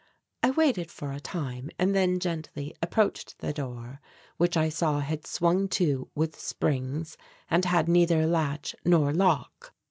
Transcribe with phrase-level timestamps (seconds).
[0.41, 4.01] I waited for a time and then gently approached the door,
[4.37, 7.17] which I saw had swung to with springs
[7.51, 9.75] and had neither latch nor lock.